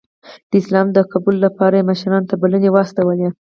[0.49, 3.29] د اسلام د قبول لپاره یې مشرانو ته بلنې واستولې.